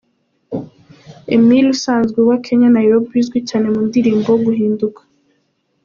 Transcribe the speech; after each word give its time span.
Emile 1.35 1.67
usanzwe 1.75 2.17
uba 2.23 2.35
Kenya 2.45 2.67
Nairobi, 2.75 3.13
uzwi 3.21 3.39
cyane 3.49 3.67
mu 3.73 3.81
ndirimbo 3.87 4.29
Guhinduka. 4.45 5.01